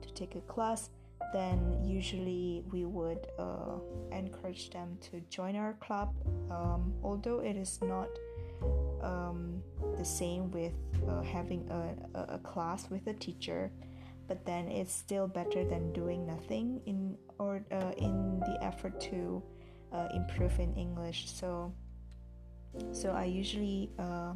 to 0.03 0.13
take 0.15 0.35
a 0.35 0.41
class 0.43 0.91
then 1.33 1.79
usually 1.85 2.63
we 2.71 2.85
would 2.85 3.27
uh, 3.39 3.79
encourage 4.13 4.71
them 4.71 4.99
to 5.11 5.21
join 5.29 5.57
our 5.57 5.75
club. 5.75 6.15
Um, 6.51 6.95
although 7.03 7.41
it 7.41 7.57
is 7.57 7.81
not 7.83 8.09
um, 9.03 9.63
the 9.99 10.05
same 10.05 10.51
with 10.51 10.73
uh, 11.09 11.23
having 11.23 11.69
a, 11.71 12.35
a, 12.35 12.39
class 12.39 12.89
with 12.91 13.07
a 13.07 13.13
teacher, 13.15 13.71
but 14.29 14.45
then 14.47 14.69
it's 14.69 14.93
still 14.93 15.29
better 15.29 15.65
than 15.65 15.93
doing 15.93 16.27
nothing 16.27 16.81
in 16.87 17.17
or 17.39 17.63
uh, 17.71 17.93
in 17.99 18.41
the 18.41 18.59
effort 18.63 18.99
to 19.01 19.43
uh, 19.93 20.09
improve 20.15 20.59
in 20.59 20.75
English. 20.75 21.31
So, 21.31 21.73
so 22.93 23.11
I 23.11 23.25
usually 23.25 23.91
uh, 23.99 24.33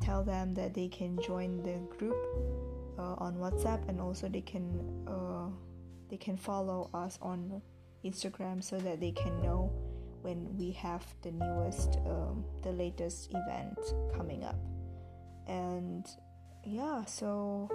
tell 0.00 0.22
them 0.22 0.54
that 0.54 0.74
they 0.74 0.88
can 0.88 1.18
join 1.22 1.62
the 1.62 1.78
group 1.96 2.16
uh, 2.98 3.14
on 3.18 3.36
WhatsApp 3.36 3.88
and 3.88 4.00
also 4.00 4.28
they 4.28 4.42
can 4.42 4.78
they 6.08 6.16
can 6.16 6.36
follow 6.36 6.90
us 6.94 7.18
on 7.20 7.62
Instagram 8.04 8.62
so 8.62 8.78
that 8.78 9.00
they 9.00 9.12
can 9.12 9.42
know 9.42 9.72
when 10.22 10.56
we 10.56 10.72
have 10.72 11.04
the 11.22 11.30
newest, 11.30 11.98
um, 12.06 12.44
the 12.62 12.72
latest 12.72 13.30
event 13.30 13.78
coming 14.14 14.44
up. 14.44 14.58
and 15.48 16.06
yeah 16.64 17.04
so 17.04 17.68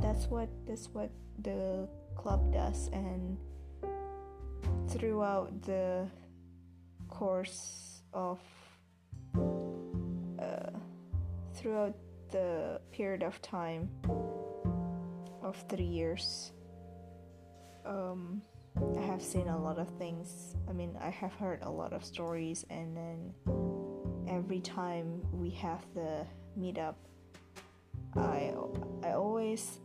that's 0.00 0.26
what 0.26 0.48
that's 0.66 0.88
what 0.92 1.10
the 1.42 1.88
club 2.16 2.52
does 2.52 2.88
and 2.92 3.38
throughout 4.88 5.62
the 5.62 6.06
course 7.08 8.02
of 8.12 8.38
uh, 10.38 10.70
throughout 11.54 11.96
the 12.30 12.80
period 12.92 13.22
of 13.22 13.40
time 13.42 13.88
of 15.42 15.56
three 15.68 15.84
years 15.84 16.52
um, 17.86 18.42
i 18.98 19.02
have 19.02 19.22
seen 19.22 19.48
a 19.48 19.58
lot 19.58 19.78
of 19.78 19.88
things 19.98 20.56
i 20.68 20.72
mean 20.72 20.96
i 21.00 21.10
have 21.10 21.32
heard 21.34 21.60
a 21.62 21.70
lot 21.70 21.92
of 21.92 22.04
stories 22.04 22.64
and 22.70 22.96
then 22.96 23.32
every 24.28 24.60
time 24.60 25.20
we 25.32 25.50
have 25.50 25.84
the 25.94 26.24
meetup 26.58 26.94
i 28.16 28.52
i 29.04 29.12
always 29.12 29.80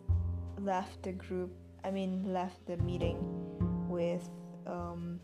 left 0.59 1.01
the 1.03 1.11
group 1.11 1.51
i 1.83 1.91
mean 1.91 2.23
left 2.31 2.65
the 2.65 2.77
meeting 2.77 3.17
with 3.89 4.29
um, 4.67 5.19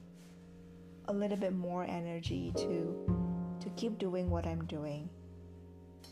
a 1.05 1.13
little 1.13 1.37
bit 1.37 1.53
more 1.53 1.83
energy 1.83 2.51
to 2.55 3.21
to 3.61 3.69
keep 3.75 3.97
doing 3.97 4.29
what 4.29 4.45
I'm 4.45 4.65
doing. 4.65 5.09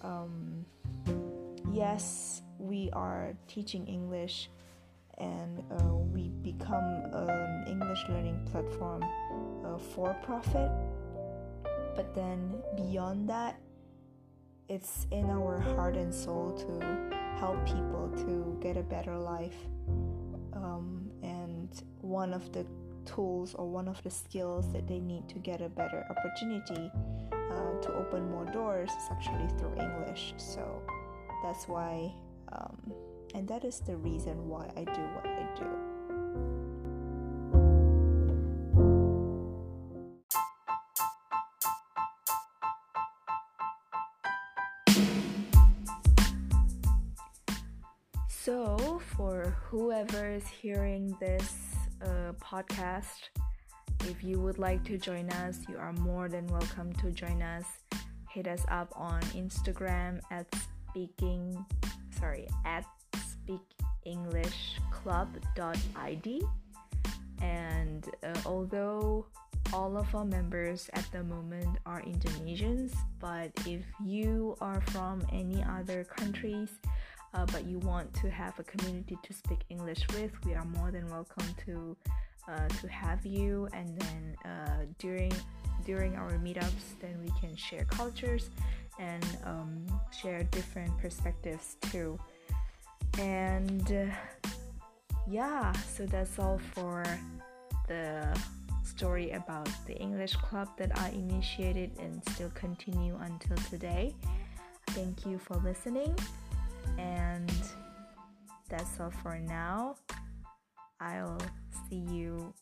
Um, 0.02 0.65
yes, 1.74 2.41
we 2.58 2.89
are 2.93 3.34
teaching 3.48 3.88
English, 3.88 4.50
and 5.19 5.63
uh, 5.71 5.95
we 5.95 6.29
become 6.41 7.03
an 7.13 7.65
English 7.67 8.03
learning 8.10 8.47
platform 8.51 9.03
uh, 9.65 9.77
for 9.77 10.13
profit. 10.23 10.71
But 11.95 12.15
then 12.15 12.55
beyond 12.75 13.27
that, 13.29 13.60
it's 14.69 15.08
in 15.12 15.29
our 15.29 15.60
heart 15.60 15.95
and 15.95 16.13
soul 16.13 16.53
to 16.53 17.17
help 17.39 17.65
people 17.65 18.12
to 18.17 18.58
get 18.62 18.77
a 18.77 18.84
better 18.84 19.17
life. 19.17 19.58
Um, 20.53 21.10
and 21.23 21.69
one 22.01 22.34
of 22.34 22.51
the 22.51 22.65
tools 23.05 23.55
or 23.55 23.67
one 23.67 23.88
of 23.88 24.01
the 24.03 24.10
skills 24.10 24.71
that 24.71 24.88
they 24.88 24.99
need 24.99 25.27
to 25.29 25.39
get 25.39 25.62
a 25.62 25.69
better 25.69 26.05
opportunity 26.10 26.91
uh, 27.32 27.82
to 27.82 27.93
open 27.95 28.29
more 28.29 28.45
doors 28.45 28.89
is 28.89 29.08
actually 29.12 29.47
through 29.58 29.75
English. 29.79 30.34
So 30.38 30.82
that's 31.43 31.67
why, 31.67 32.13
um, 32.51 32.93
and 33.33 33.47
that 33.47 33.63
is 33.63 33.79
the 33.81 33.95
reason 33.97 34.47
why 34.47 34.71
I 34.75 34.83
do 34.83 35.01
what 35.15 35.27
I 35.27 35.47
do. 35.55 35.65
So, 48.27 49.01
for 49.15 49.55
whoever 49.65 50.29
is 50.29 50.47
hearing 50.47 51.15
this 51.19 51.53
uh, 52.01 52.33
podcast. 52.41 53.29
If 54.07 54.23
you 54.23 54.39
would 54.39 54.57
like 54.57 54.83
to 54.85 54.97
join 54.97 55.29
us, 55.29 55.59
you 55.67 55.77
are 55.77 55.93
more 55.93 56.29
than 56.29 56.47
welcome 56.47 56.93
to 56.93 57.11
join 57.11 57.41
us. 57.41 57.65
Hit 58.29 58.47
us 58.47 58.63
up 58.69 58.93
on 58.95 59.21
Instagram 59.35 60.21
at 60.31 60.47
speaking 60.89 61.65
sorry 62.19 62.47
at 62.65 62.85
speakenglishclub.id 64.05 66.43
and 67.41 68.09
uh, 68.23 68.33
although 68.45 69.25
all 69.71 69.97
of 69.97 70.13
our 70.15 70.25
members 70.25 70.89
at 70.93 71.05
the 71.12 71.23
moment 71.23 71.77
are 71.85 72.01
Indonesians, 72.01 72.91
but 73.19 73.51
if 73.65 73.83
you 74.03 74.57
are 74.62 74.81
from 74.81 75.25
any 75.31 75.63
other 75.63 76.03
countries, 76.03 76.69
uh, 77.33 77.45
but 77.51 77.65
you 77.65 77.79
want 77.79 78.13
to 78.15 78.29
have 78.29 78.59
a 78.59 78.63
community 78.63 79.17
to 79.23 79.33
speak 79.33 79.59
English 79.69 80.05
with, 80.15 80.31
we 80.45 80.53
are 80.55 80.65
more 80.65 80.91
than 80.91 81.07
welcome 81.09 81.45
to 81.65 81.95
uh, 82.47 82.67
to 82.81 82.88
have 82.88 83.25
you. 83.25 83.67
And 83.73 84.01
then 84.01 84.35
uh, 84.43 84.85
during 84.97 85.31
during 85.85 86.15
our 86.15 86.31
meetups, 86.39 86.97
then 86.99 87.19
we 87.23 87.31
can 87.39 87.55
share 87.55 87.85
cultures 87.85 88.49
and 88.97 89.23
um, 89.45 89.85
share 90.12 90.43
different 90.43 90.97
perspectives 90.97 91.77
too. 91.91 92.19
And 93.19 93.91
uh, 93.91 94.49
yeah, 95.27 95.73
so 95.73 96.05
that's 96.05 96.39
all 96.39 96.60
for 96.73 97.03
the 97.88 98.25
story 98.84 99.32
about 99.32 99.69
the 99.86 99.95
English 99.95 100.36
club 100.38 100.69
that 100.77 100.97
I 100.99 101.10
initiated 101.10 101.91
and 101.99 102.21
still 102.32 102.51
continue 102.55 103.17
until 103.21 103.58
today. 103.69 104.15
Thank 104.91 105.25
you 105.25 105.38
for 105.38 105.58
listening. 105.58 106.15
And 106.97 107.51
that's 108.69 108.99
all 108.99 109.12
for 109.21 109.38
now. 109.38 109.95
I'll 111.01 111.41
see 111.89 112.03
you, 112.12 112.53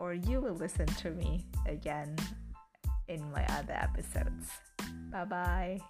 or 0.00 0.14
you 0.14 0.40
will 0.40 0.54
listen 0.54 0.86
to 0.86 1.10
me 1.10 1.44
again 1.66 2.16
in 3.08 3.20
my 3.32 3.44
other 3.58 3.74
episodes. 3.74 4.50
Bye 5.10 5.24
bye. 5.24 5.80